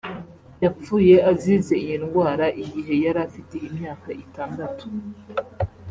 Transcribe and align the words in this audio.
yapfuye 0.63 1.15
azize 1.31 1.73
iyi 1.83 1.95
ndwara 2.03 2.45
igihe 2.63 2.93
yari 3.05 3.19
afite 3.27 3.55
imyaka 3.67 4.09
itandatu 4.23 4.85